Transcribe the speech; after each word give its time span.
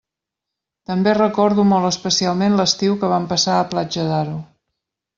També 0.91 1.13
recordo 1.17 1.67
molt 1.73 1.91
especialment 1.91 2.57
l'estiu 2.63 2.99
que 3.05 3.13
vam 3.15 3.31
passar 3.35 3.59
a 3.63 3.71
Platja 3.75 4.11
d'Aro. 4.13 4.39